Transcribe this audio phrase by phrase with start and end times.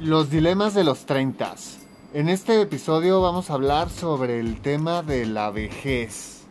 [0.00, 1.54] Los dilemas de los 30.
[2.12, 6.42] En este episodio vamos a hablar sobre el tema de la vejez.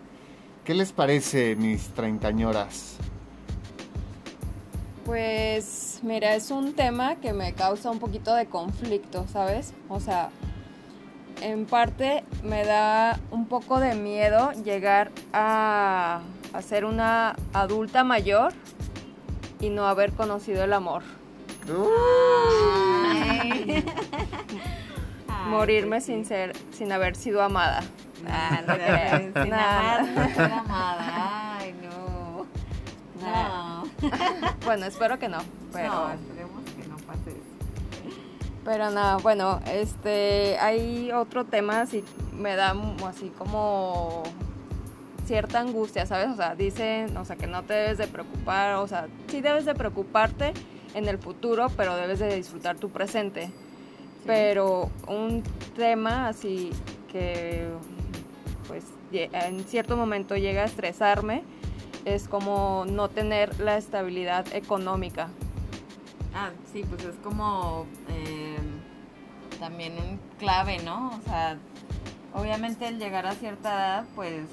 [0.63, 2.97] ¿Qué les parece, mis treintañoras?
[5.05, 9.76] Pues mira, es un tema que me causa un poquito de conflicto, ¿sabes?
[9.90, 10.32] O sea,
[11.40, 18.54] en parte me da un poco de miedo llegar a, a ser una adulta mayor
[19.59, 21.04] y no haber conocido el amor.
[25.48, 27.82] Morirme sin ser, sin haber sido amada.
[28.28, 28.76] Ah, no.
[29.44, 30.00] Sin Nada.
[30.00, 31.58] amar, no ser amada.
[31.60, 32.46] Ay, no.
[33.22, 33.84] No.
[34.66, 35.38] Bueno, espero que no,
[35.72, 37.40] pero No, esperemos que no pase eso.
[38.64, 42.04] Pero nada, bueno, este, hay otro tema así,
[42.34, 42.76] me da
[43.08, 44.23] así como
[45.28, 46.30] cierta angustia, ¿sabes?
[46.30, 49.66] O sea, dicen, o sea, que no te debes de preocupar, o sea, sí debes
[49.66, 50.54] de preocuparte
[50.96, 53.52] en el futuro, pero debes de disfrutar tu presente.
[54.26, 55.44] Pero un
[55.76, 56.72] tema así
[57.12, 57.68] que,
[58.68, 61.44] pues, en cierto momento llega a estresarme,
[62.06, 65.30] es como no tener la estabilidad económica.
[66.34, 68.58] Ah, sí, pues es como eh,
[69.60, 71.10] también un clave, ¿no?
[71.10, 71.58] O sea,
[72.34, 74.44] obviamente el llegar a cierta edad, pues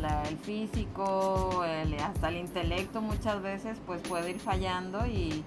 [0.00, 5.42] la- el físico, el- hasta el intelecto muchas veces, pues puede ir fallando y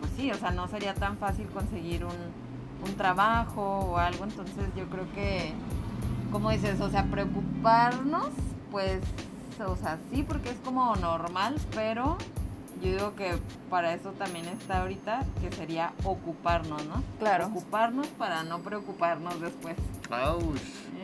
[0.00, 2.16] pues sí, o sea, no sería tan fácil conseguir un,
[2.86, 5.52] un trabajo o algo, entonces yo creo que,
[6.32, 8.28] como dices, o sea, preocuparnos,
[8.70, 9.00] pues,
[9.64, 12.18] o sea, sí, porque es como normal, pero
[12.82, 13.38] yo digo que
[13.70, 17.02] para eso también está ahorita, que sería ocuparnos, ¿no?
[17.20, 17.46] Claro.
[17.46, 19.76] Ocuparnos para no preocuparnos después.
[20.12, 20.42] Auch,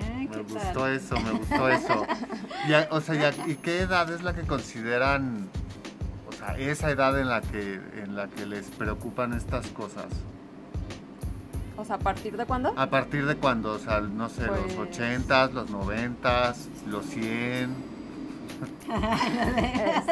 [0.01, 0.93] Eh, me ¿qué gustó tal?
[0.95, 2.07] eso, me gustó eso.
[2.91, 5.49] O sea, ¿y, qué edad es la que consideran,
[6.29, 10.07] o sea, esa edad en la que, en la que les preocupan estas cosas?
[11.77, 12.75] O sea, ¿a partir de cuándo?
[12.77, 13.73] ¿A partir de cuándo?
[13.73, 17.75] O sea, no sé, Pues- los 80s, los 90s, los 100.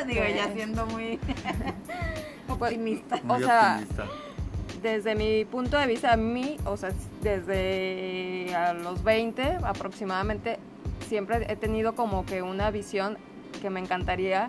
[0.07, 1.29] Digo, ya Este, siendo muy Pues,
[2.73, 3.19] optimista.
[3.25, 4.05] Muy O sea, optimista
[4.83, 6.91] desde mi punto de vista, a mí, o sea,
[7.23, 10.59] desde a los 20 aproximadamente,
[11.09, 13.19] siempre he tenido como que una visión
[13.61, 14.47] que me encantaría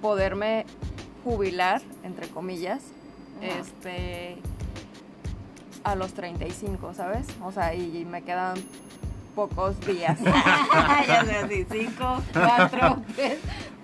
[0.00, 0.66] poderme
[1.24, 2.82] jubilar, entre comillas,
[3.42, 4.38] este
[5.84, 7.26] a los 35, ¿sabes?
[7.44, 8.56] O sea, y, me quedan
[9.36, 10.18] pocos días.
[11.06, 13.38] ya sé, así, 5, 4, 3,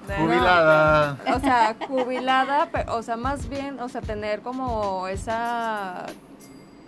[0.07, 1.19] Jubilada.
[1.35, 6.07] O sea, jubilada, pero, o sea, más bien, o sea, tener como esa,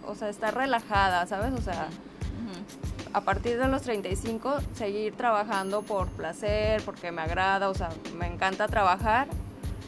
[0.07, 1.53] o sea, estar relajada, ¿sabes?
[1.53, 1.89] O sea,
[3.13, 8.27] a partir de los 35, seguir trabajando por placer, porque me agrada, o sea, me
[8.27, 9.29] encanta trabajar,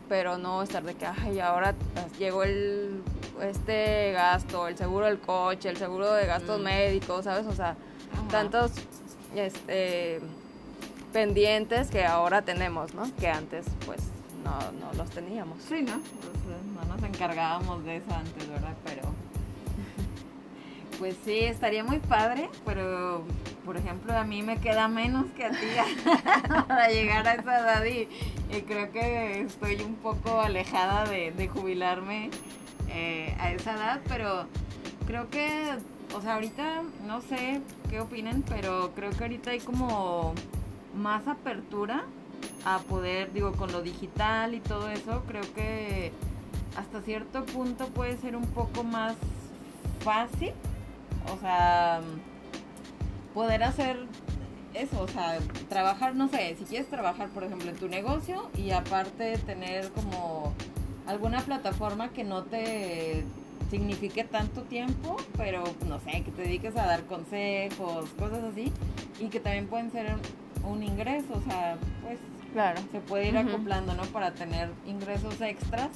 [0.09, 1.75] pero no estar de que, ay, ahora
[2.19, 3.03] llegó el,
[3.43, 6.65] este gasto, el seguro del coche, el seguro de gastos mm.
[6.65, 7.47] médicos, ¿sabes?
[7.47, 7.75] O sea,
[8.31, 8.71] tantos,
[9.35, 10.21] este
[11.13, 13.15] pendientes que ahora tenemos, ¿no?
[13.17, 14.01] Que antes, pues,
[14.45, 15.63] no, no los teníamos.
[15.63, 15.97] Sí, ¿no?
[15.97, 18.75] No nos encargábamos de eso antes, ¿verdad?
[18.85, 19.03] Pero.
[20.99, 23.23] Pues sí, estaría muy padre, pero
[23.67, 25.67] por ejemplo a mí me queda menos que a ti
[26.69, 28.09] para llegar a esa edad y,
[28.63, 32.31] creo que estoy un poco alejada de, jubilarme
[32.89, 34.47] eh, a esa edad, pero
[35.07, 35.75] creo que,
[36.15, 40.33] o sea, ahorita no sé qué opinen, pero creo que ahorita hay como
[40.97, 42.05] más apertura
[42.65, 46.13] a poder, digo, con lo digital y todo eso, creo que
[46.77, 49.17] hasta cierto punto puede ser un poco más
[50.01, 50.53] fácil,
[51.33, 52.01] o sea,
[53.35, 53.99] poder hacer
[54.75, 58.73] eso, o sea, trabajar, no sé, si quieres trabajar, por ejemplo, en tu negocio y
[58.73, 60.53] aparte tener como
[61.07, 63.25] alguna plataforma que no te
[63.71, 68.73] signifique tanto tiempo, pero no sé, que te dediques a dar consejos, cosas así,
[69.19, 70.17] y que también pueden ser
[70.67, 72.19] un ingreso, o sea, pues
[72.53, 72.81] Claro.
[72.93, 73.49] se puede ir Ujú.
[73.51, 74.03] acoplando, ¿no?
[74.05, 75.91] Para tener ingresos extras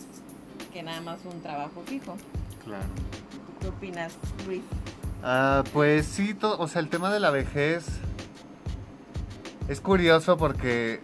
[0.73, 2.17] que nada más un trabajo fijo.
[2.65, 2.85] Claro.
[3.33, 4.63] ¿Tú qué opinas, Luis?
[5.23, 7.87] Ah, pues sí, o sea, el tema de la vejez
[9.69, 11.01] es curioso porque,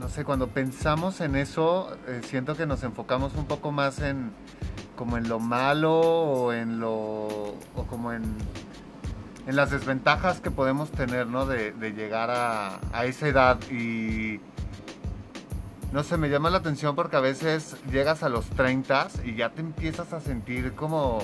[0.00, 4.32] no sé, cuando pensamos en eso, eh, siento que nos enfocamos un poco más en
[4.96, 8.22] como en lo malo o en lo o como en
[9.46, 11.46] en las desventajas que podemos tener, ¿no?
[11.46, 14.40] De, de llegar a, a esa edad y
[15.92, 19.50] no sé, me llama la atención porque a veces llegas a los 30 y ya
[19.50, 21.18] te empiezas a sentir como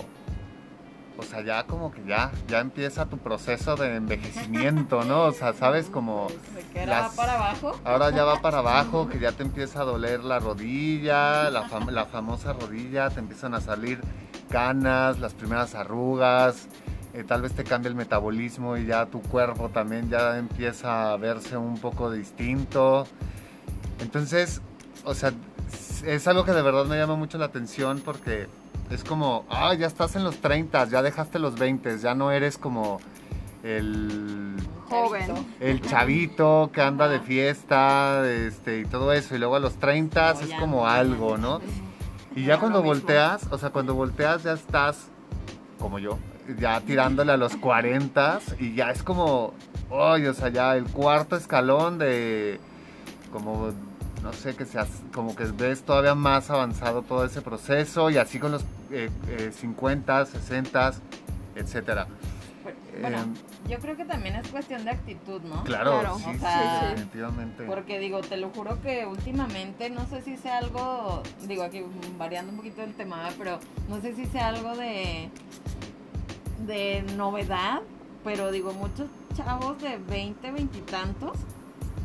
[1.19, 5.25] o sea, ya como que ya, ya empieza tu proceso de envejecimiento, ¿no?
[5.25, 7.78] O sea, sabes como ¿De qué era las- para abajo?
[7.84, 11.90] ahora ya va para abajo, que ya te empieza a doler la rodilla, la, fam-
[11.90, 14.00] la famosa rodilla, te empiezan a salir
[14.49, 16.69] canas, las primeras arrugas,
[17.12, 21.16] eh, tal vez te cambia el metabolismo y ya tu cuerpo también ya empieza a
[21.16, 23.06] verse un poco distinto.
[24.00, 24.60] Entonces,
[25.04, 25.32] o sea,
[26.06, 28.48] es algo que de verdad me llama mucho la atención porque
[28.90, 32.58] es como, ah, ya estás en los 30, ya dejaste los 20, ya no eres
[32.58, 33.00] como
[33.62, 34.56] el
[34.88, 35.46] Joven.
[35.60, 39.34] el chavito que anda de fiesta este, y todo eso.
[39.34, 41.60] Y luego a los 30 es como algo, ¿no?
[42.34, 45.08] Y ya cuando volteas, o sea, cuando volteas ya estás,
[45.78, 46.18] como yo,
[46.58, 49.55] ya tirándole a los 40 y ya es como,
[49.88, 52.58] oye, o sea, ya el cuarto escalón de,
[53.32, 53.70] como,
[54.23, 58.38] no sé, que seas, como que ves todavía más avanzado todo ese proceso y así
[58.38, 60.93] con los eh, eh, 50, 60,
[61.56, 62.06] etcétera.
[63.00, 63.35] Bueno, Em,
[63.70, 65.62] yo creo que también es cuestión de actitud, ¿no?
[65.64, 66.19] Claro, Claro.
[66.19, 67.64] sí, O sí, sea, definitivamente.
[67.64, 71.82] Porque digo, te lo juro que últimamente, no sé si sea algo, digo aquí
[72.19, 73.58] variando un poquito el tema, pero
[73.88, 75.31] no sé si sea algo de,
[76.66, 77.80] de novedad,
[78.24, 81.32] pero digo, muchos chavos de 20, 20 y tantos,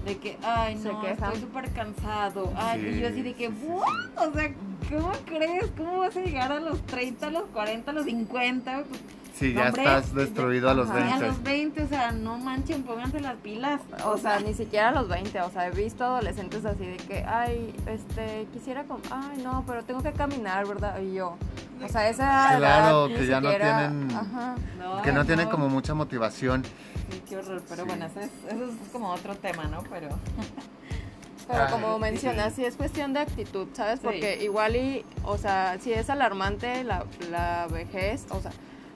[0.06, 2.54] de que, ay, no, estoy súper cansado.
[2.56, 4.28] Ay, y yo así de que, Sí, sí, ¿what?
[4.28, 4.54] O sea,
[4.90, 5.72] ¿cómo crees?
[5.76, 8.84] ¿Cómo vas a llegar a los 30, a los 40, a los 50?
[8.88, 9.02] Pues,
[9.38, 11.28] Sí, ya hombre, estás ya- destruido a los ajá, a 20.
[11.28, 13.82] los 20, o sea, no manchen, pónganse las pilas.
[14.06, 17.24] O sea, ni siquiera a los 20, o sea, he visto adolescentes así de que,
[17.26, 21.00] ay, este, quisiera, ay, no, pero tengo que caminar, ¿verdad?
[21.02, 21.38] Y yo,
[21.84, 24.56] o sea, esa Claro, edad ni que ya no tienen- Ajá.
[24.80, 25.52] No, Que no tienen no.
[25.52, 26.64] como mucha motivación.
[27.12, 27.88] Sí, qué horror, pero Sí.
[27.90, 29.84] bueno, eso es, eso es como otro tema, ¿no?
[29.90, 30.10] Pero
[31.48, 32.02] Pero Ay, como sí.
[32.02, 34.00] mencionas, sí es cuestión de actitud, ¿sabes?
[34.00, 34.06] Sí.
[34.06, 38.52] Porque igual y, o sea, sí es alarmante la, la vejez, o sea,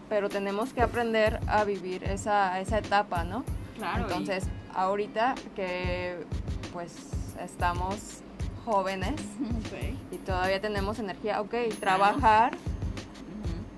[0.10, 3.44] pero tenemos que aprender a vivir esa, esa etapa, ¿no?
[3.78, 4.04] claro.
[4.04, 4.44] Entonces,
[4.76, 6.18] ahorita que
[6.74, 6.94] pues
[7.40, 8.22] estamos
[8.66, 9.16] jóvenes
[10.12, 12.58] y todavía tenemos energía, ok, trabajar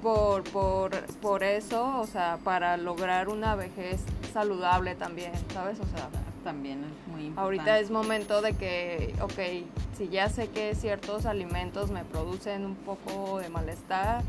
[0.01, 0.91] por, por,
[1.21, 4.01] por eso, o sea, para lograr una vejez
[4.33, 5.79] saludable también, ¿sabes?
[5.79, 6.09] O sea,
[6.43, 7.41] También es muy importante.
[7.59, 9.67] ahorita es momento de que, ok,
[9.97, 14.23] si ya sé que ciertos alimentos me producen un poco de malestar,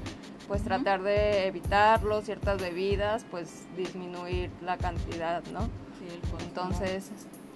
[0.53, 5.61] pues tratar de evitarlos, ciertas bebidas, pues disminuir la cantidad, ¿no?
[5.99, 6.43] Sí, el consumo.
[6.43, 7.11] Entonces,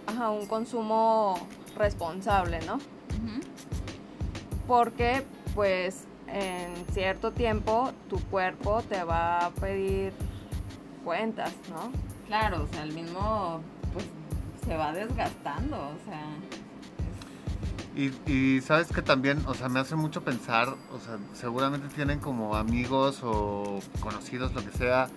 [0.06, 1.38] ajá, un consumo
[1.76, 2.76] responsable, ¿no?
[2.76, 3.43] Ujú.
[4.66, 10.14] Porque pues en cierto tiempo tu cuerpo te va a pedir
[11.04, 11.92] cuentas, ¿no?
[12.26, 13.60] Claro, o sea, el mismo,
[13.92, 14.06] pues,
[14.66, 16.25] se va desgastando, o sea.
[17.96, 22.19] Y, y sabes que también, o sea, me hace mucho pensar, o sea, seguramente tienen
[22.19, 25.08] como amigos o conocidos, lo que sea,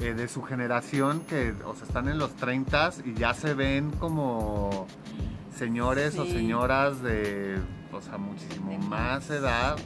[0.00, 3.92] eh, de su generación que, o sea, están en los 30 y ya se ven
[3.92, 4.88] como
[5.56, 7.60] señores o señoras de,
[7.92, 9.76] o sea, muchísimo De más edad.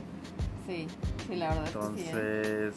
[0.67, 0.89] Sí,
[1.29, 2.09] sí, la verdad es que sí.
[2.09, 2.11] ¿eh?
[2.11, 2.75] Entonces,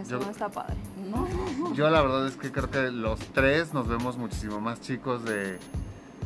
[0.00, 0.76] Eso yo, no está padre.
[1.08, 1.74] No.
[1.74, 5.58] yo la verdad es que creo que los tres nos vemos muchísimo más chicos de,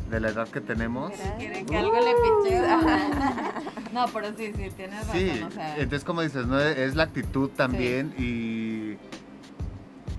[0.09, 1.11] de la edad que tenemos.
[1.37, 2.13] Quieren que algo le
[2.43, 2.77] picheo.
[3.93, 5.73] no, pero sí, sí, tienes razón, Sí, o sea.
[5.77, 6.59] entonces como dices, ¿no?
[6.59, 8.97] Es la actitud también y...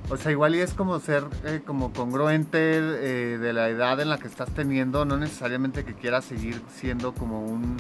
[0.09, 4.09] O sea, igual y es como ser eh, como congruente eh, de la edad en
[4.09, 7.77] la que estás teniendo, no necesariamente que quieras seguir siendo como un,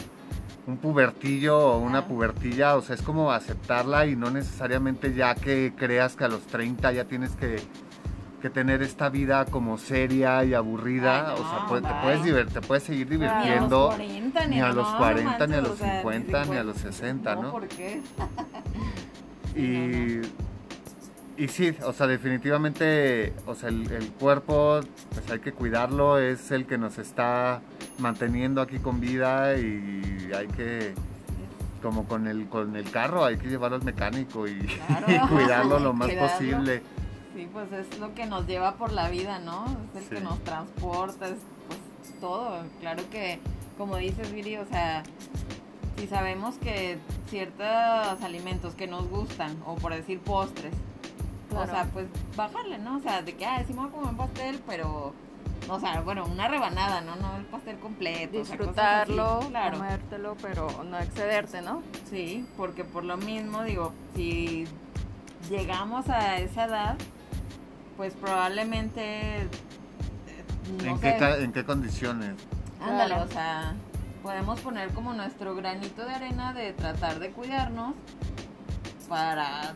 [0.67, 2.07] un pubertillo o una Ah.
[2.09, 6.43] pubertilla, o sea, es como aceptarla y no necesariamente ya que creas que a los
[6.49, 7.63] 30 ya tienes que,
[8.37, 12.53] que tener esta vida como seria y aburrida, Ay, o sea, no, pues, te, puedes
[12.53, 13.95] te puedes seguir divirtiendo.
[13.99, 16.31] Ni a los 40, ni, a los no, 40, ni a los o sea, 50,
[16.31, 16.65] ni a 50.
[16.65, 17.51] los 60, ¿no?
[17.53, 18.03] ¿por qué?
[19.57, 20.21] Y,
[21.43, 24.81] y sí, o sea, definitivamente, o sea, el, el cuerpo,
[25.15, 27.63] pues hay que cuidarlo, es el que nos está
[27.99, 30.93] manteniendo aquí con vida y hay que,
[31.83, 35.07] como con el, con el carro, hay que llevarlo al mecánico y, Claro.
[35.09, 36.33] y cuidarlo lo más Cuidarlo.
[36.33, 36.83] posible.
[37.37, 39.67] Sí, pues es lo que nos lleva por la vida, ¿no?
[39.95, 41.35] Es el que nos transporta, es
[41.69, 42.63] pues todo.
[42.81, 43.39] Claro que,
[43.77, 45.03] como dices, Viri, o sea,
[45.99, 50.73] si sabemos que ciertos alimentos que nos gustan, o por decir postres,
[51.55, 52.97] o sea, pues bajarle, ¿no?
[52.97, 55.13] O sea, de que, ah, sí me voy a comer un pastel, pero,
[55.69, 57.17] o sea, bueno, una rebanada, ¿no?
[57.17, 58.41] No el pastel completo.
[58.41, 58.65] o sea, así.
[58.65, 59.77] Disfrutarlo, claro.
[59.77, 61.83] comértelo, pero no excederte, ¿no?
[62.09, 64.67] Sí, porque por lo mismo, digo, si
[65.51, 66.97] llegamos a esa edad,
[67.97, 69.43] pues probablemente...
[69.43, 69.49] eh,
[70.83, 72.35] No ¿En, sé, qué, ¿En qué condiciones?
[72.81, 73.25] ándale, Claro.
[73.25, 73.75] o sea,
[74.23, 77.95] podemos poner como nuestro granito de arena de tratar de cuidarnos
[79.09, 79.73] para,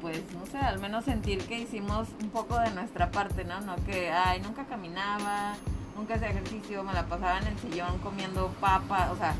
[0.00, 3.60] pues, no sé, al menos sentir que hicimos un poco de nuestra parte, ¿no?
[3.60, 5.54] No que, ay, nunca caminaba,
[5.96, 9.34] nunca hacía ejercicio, me la pasaba en el sillón comiendo papa, o sea,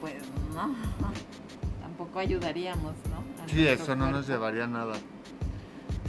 [0.00, 0.16] pues
[0.54, 0.74] no.
[1.80, 3.46] tampoco ayudaríamos, ¿no?
[3.46, 4.94] sí, eso no nos llevaría a nada.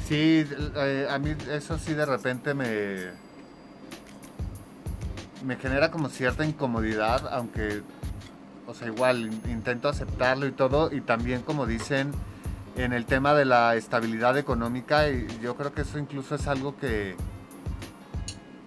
[0.07, 0.45] Sí,
[0.75, 3.07] eh, a mí eso sí de repente me,
[5.43, 7.81] me genera como cierta incomodidad, aunque,
[8.67, 12.11] o sea, igual intento aceptarlo y todo, y también como dicen
[12.75, 16.77] en el tema de la estabilidad económica, y yo creo que eso incluso es algo
[16.77, 17.15] que,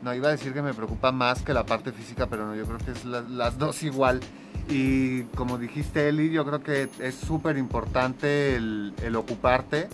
[0.02, 2.64] no iba a decir que me preocupa más que la parte física, pero no, yo
[2.64, 4.20] creo que es las dos igual.
[4.68, 9.88] Y como dijiste, Eli, yo creo que es súper importante el, el, ocuparte.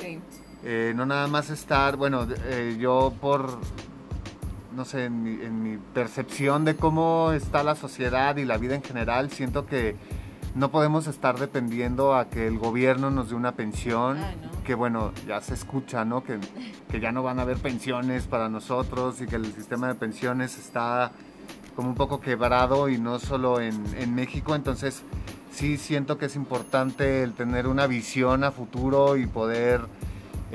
[0.00, 0.20] Sí.
[0.66, 3.58] Eh, no nada más estar, bueno, eh, yo por,
[4.74, 8.74] no sé, en mi, en mi, percepción de cómo está la sociedad y la vida
[8.74, 9.94] en general, siento que
[10.54, 14.16] no podemos estar dependiendo a que el gobierno nos dé una pensión,
[14.64, 16.24] que bueno, ya se escucha, ¿no?
[16.24, 16.38] Que,
[16.90, 20.56] que ya no van a haber pensiones para nosotros y que el sistema de pensiones
[20.56, 21.12] está
[21.76, 25.02] como un poco quebrado y no solo en, en, México, entonces
[25.50, 29.82] sí siento que es importante el tener una visión a futuro y poder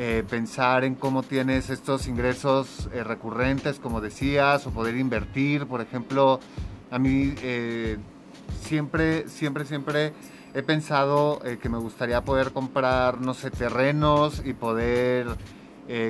[0.01, 5.82] eh, pensar en cómo tienes estos ingresos eh, recurrentes, como decías, o poder invertir, por
[5.82, 6.39] ejemplo,
[6.89, 7.98] a mí eh,
[8.62, 10.13] siempre, siempre, siempre
[10.53, 15.27] he pensado que me gustaría poder comprar, no sé, terrenos y poder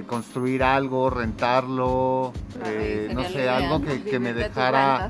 [0.05, 2.31] construir algo, rentarlo,
[3.11, 5.09] no sé, algo que, me dejara,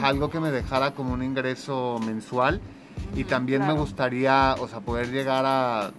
[0.00, 2.60] algo que me dejara como un ingreso mensual.
[3.16, 5.92] y también me gustaría, o sea, poder llegar a,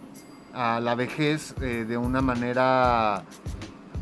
[0.53, 3.24] a la vejez eh, de una manera,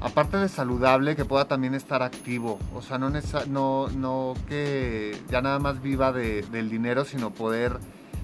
[0.01, 2.59] aparte de saludable, que pueda también estar activo.
[2.75, 3.09] O sea, no,
[3.47, 7.79] no, no que ya nada más viva de, del dinero, sino poder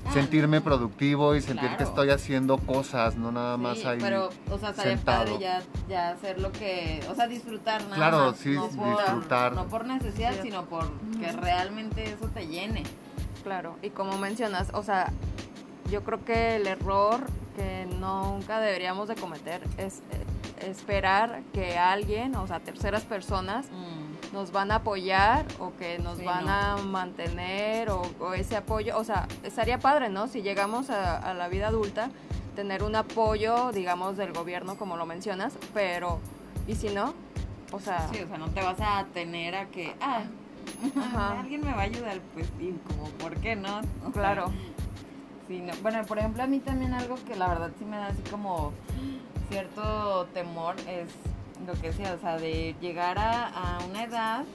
[0.07, 3.99] Ah, sentirme productivo y sentir que estoy haciendo cosas, no nada más ahí.
[3.99, 8.17] Pero, o sea, estaría padre ya, ya hacer lo que, o sea, disfrutar nada Claro,
[8.31, 9.53] más, sí, no por, disfrutar.
[9.53, 12.83] No por necesidad, sino por que realmente eso te llene.
[13.43, 15.11] Claro, y como mencionas, o sea,
[15.91, 17.21] yo creo que el error
[17.57, 24.07] que nunca deberíamos de cometer es eh, esperar que alguien, o sea, terceras personas, mm
[24.33, 29.27] nos van a apoyar o que nos van a mantener o, ese apoyo, o sea,
[29.43, 30.27] estaría padre, ¿no?
[30.27, 32.09] Si llegamos a, la vida adulta,
[32.55, 36.19] tener un apoyo, digamos, del gobierno, como lo mencionas, pero,
[36.67, 37.13] ¿y si no?
[37.71, 38.07] O sea...
[38.11, 40.23] Sí, o sea, no te vas a tener a que, ah,
[41.39, 43.81] alguien me va a ayudar, pues, y como, ¿por qué no?
[44.13, 44.51] claro.
[45.47, 48.21] Sí, Bueno, por ejemplo, a mí también algo que la verdad sí me da así
[48.29, 48.73] como
[49.49, 51.09] cierto temor es
[51.65, 54.45] lo que sea, o sea, de llegar a, una edad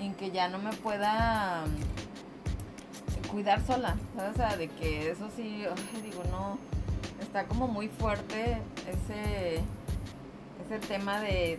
[0.00, 3.96] en que ya no me pueda mm, cuidar sola.
[4.16, 5.64] O sea, de que eso sí,
[6.02, 6.58] digo, no,
[7.20, 9.60] está como muy fuerte ese,
[10.64, 11.58] ese tema de,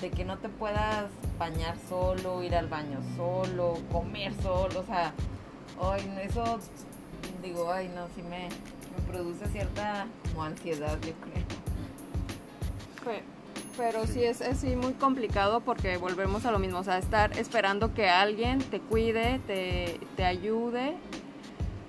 [0.00, 5.12] de que no te puedas bañar solo, ir al baño solo, comer solo, o sea,
[5.82, 6.58] ay, eso,
[7.42, 11.60] digo, ay, no, sí me, me produce cierta como ansiedad, yo creo.
[13.76, 17.94] Pero sí es así muy complicado porque volvemos a lo mismo, o sea, estar esperando
[17.94, 20.96] que alguien te cuide, te, te ayude,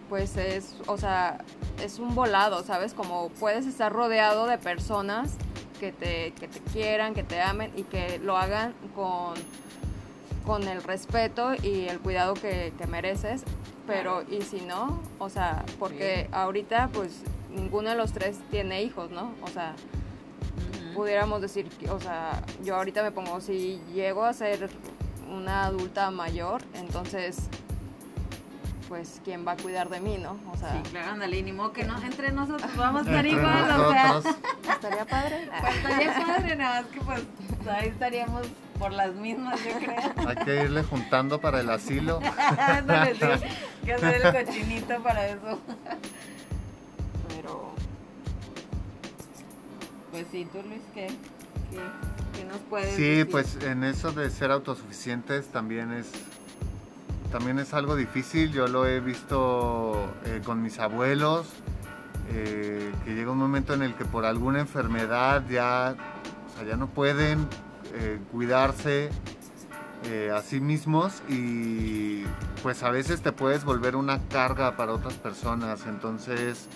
[0.07, 1.39] pues es, o sea,
[1.83, 2.93] es un volado, ¿sabes?
[2.93, 5.35] Como puedes estar rodeado de personas
[5.79, 9.33] que te, que te quieran, que te amen y que lo hagan con,
[10.51, 13.45] con el respeto y el cuidado que, que mereces,
[13.87, 19.11] pero y si no, o sea, porque ahorita pues ninguno de los tres tiene hijos,
[19.11, 19.33] ¿no?
[19.43, 19.75] O sea,
[20.93, 24.69] pudiéramos decir, o sea, yo ahorita me pongo, si llego a ser
[25.33, 27.47] una adulta mayor, entonces,
[28.89, 30.37] pues, ¿quién va a cuidar de mí, no?
[30.51, 33.71] O sea, sí, claro, ándale, ni modo que no, entre nosotros vamos a estar igual,
[33.79, 34.21] o sea.
[34.69, 35.49] Estaría padre.
[35.61, 37.23] Pues estaría padre, nada más que pues
[37.69, 38.41] ahí estaríamos
[38.81, 40.27] por las mismas, yo creo.
[40.27, 42.19] Hay que irle juntando para el asilo.
[42.57, 43.45] Ándale, sí,
[43.85, 45.59] que hacer el cochinito para eso.
[50.11, 51.07] Pues sí, tú Luis, ¿qué,
[52.35, 56.11] qué, nos puedes Sí, pues en eso de ser autosuficientes también es
[57.31, 58.51] también es algo difícil.
[58.51, 59.93] Yo lo he visto
[60.25, 61.47] eh, con mis abuelos,
[62.33, 65.95] eh, que llega un momento en el que por alguna enfermedad ya,
[66.67, 67.47] ya no pueden
[67.93, 69.09] eh, cuidarse
[70.35, 72.23] a sí mismos y
[72.63, 75.85] pues a veces te puedes volver una carga para otras personas.
[75.85, 76.67] Entonces,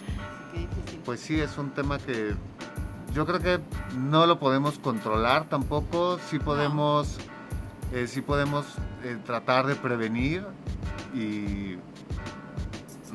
[1.06, 2.36] pues sí, es un tema que
[3.16, 3.60] yo creo que
[3.98, 7.18] no lo podemos controlar tampoco, sí podemos,
[7.94, 8.66] eh, sí podemos
[9.04, 10.46] eh, tratar de prevenir
[11.14, 11.78] y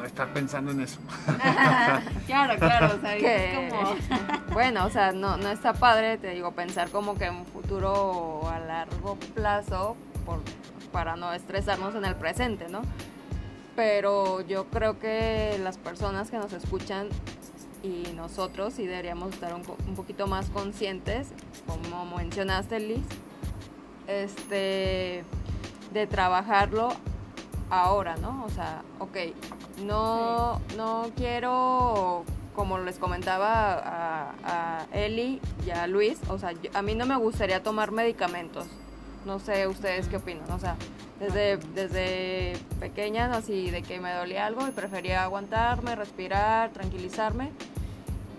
[0.00, 0.98] no estar pensando en eso.
[2.26, 3.16] claro, claro, o sea,
[3.70, 3.96] como...
[4.52, 8.48] bueno, o sea, no, no está padre, te digo, pensar como que en un futuro
[8.50, 10.40] a largo plazo por,
[10.90, 12.82] para no estresarnos en el presente, ¿no?
[13.80, 17.08] pero yo creo que las personas que nos escuchan
[17.82, 21.28] y nosotros sí deberíamos estar un, un poquito más conscientes,
[21.66, 23.06] como mencionaste Liz,
[24.06, 25.24] este,
[25.94, 26.90] de trabajarlo
[27.70, 28.44] ahora, ¿no?
[28.44, 29.16] O sea, ok,
[29.84, 36.82] no, no quiero, como les comentaba a, a Eli y a Luis, o sea, a
[36.82, 38.66] mí no me gustaría tomar medicamentos.
[39.26, 40.76] No sé ustedes qué opinan, o sea,
[41.18, 47.50] desde, desde pequeña, así de que me dolía algo y prefería aguantarme, respirar, tranquilizarme,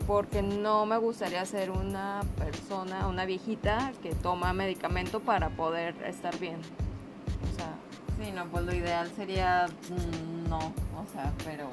[0.07, 6.37] porque no me gustaría ser una persona, una viejita que toma medicamento para poder estar
[6.39, 6.59] bien.
[7.51, 7.75] O sea,
[8.21, 11.69] Sí, no, pues lo ideal sería mm, no, o sea, pero...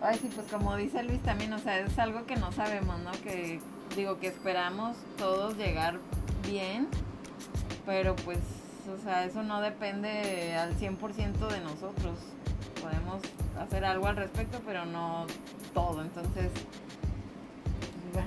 [0.00, 3.10] Ay, sí, pues como dice Luis también, o sea, es algo que no sabemos, ¿no?
[3.24, 3.60] Que
[3.96, 5.98] digo que esperamos todos llegar
[6.46, 6.86] bien,
[7.84, 8.38] pero pues,
[8.88, 12.18] o sea, eso no depende al 100% de nosotros.
[12.80, 13.20] Podemos
[13.60, 15.26] hacer algo al respecto, pero no
[15.74, 16.52] todo, entonces...
[18.16, 18.24] ¿va?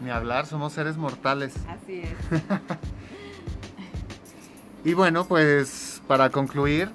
[0.00, 1.54] Ni hablar, somos seres mortales.
[1.68, 2.40] Así es.
[4.84, 6.90] Y bueno, pues para concluir,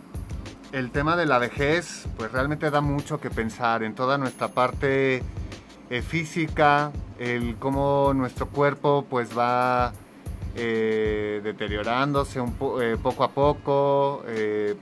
[0.71, 5.23] el tema de la vejez, pues realmente da mucho que pensar en toda nuestra parte
[5.89, 9.93] eh, física, el cómo nuestro cuerpo pues va
[10.55, 14.23] eh, deteriorándose un po- eh, poco a poco,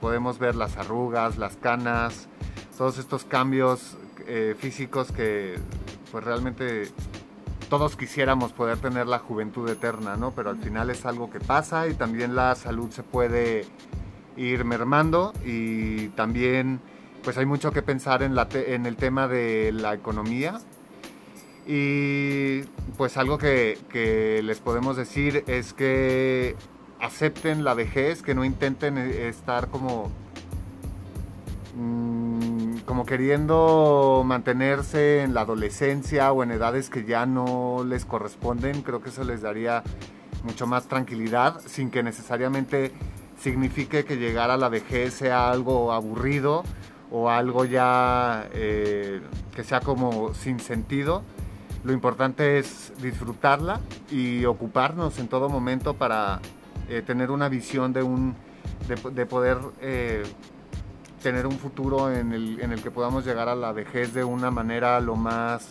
[0.00, 2.28] podemos ver las arrugas, las canas,
[2.76, 3.96] todos estos cambios
[4.58, 5.56] físicos que
[6.10, 6.90] pues realmente
[7.70, 10.32] todos quisiéramos poder tener la juventud eterna, ¿no?
[10.32, 13.66] Pero al final es algo que pasa y también la salud se puede
[14.36, 16.80] ir mermando y también
[17.24, 20.60] pues hay mucho que pensar en, la te- en el tema de la economía.
[21.66, 22.60] Y
[22.96, 26.54] pues algo que, que les podemos decir es que
[27.00, 30.10] acepten la vejez, que no intenten eh, estar como
[31.76, 38.82] mm, como queriendo mantenerse en la adolescencia o en edades que ya no les corresponden,
[38.82, 39.82] creo que eso les daría
[40.44, 42.92] mucho más tranquilidad sin que necesariamente
[43.38, 46.62] signifique que llegar a la vejez sea algo aburrido
[47.10, 49.20] o algo ya eh,
[49.54, 51.22] que sea como sin sentido.
[51.84, 56.40] Lo importante es disfrutarla y ocuparnos en todo momento para
[56.88, 58.34] eh, tener una visión de, un,
[58.88, 60.24] de, de poder eh,
[61.22, 64.50] tener un futuro en el, en el que podamos llegar a la vejez de una
[64.50, 65.68] manera lo más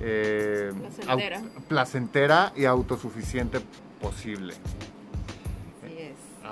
[0.00, 1.42] eh, Placentera.
[1.68, 3.60] placentera y autosuficiente
[4.00, 4.54] posible.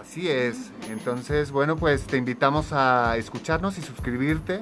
[0.05, 0.71] Así es.
[0.91, 4.61] Entonces, bueno, pues te invitamos a escucharnos y suscribirte.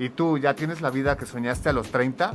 [0.00, 2.34] ¿Y tú ya tienes la vida que soñaste a los 30?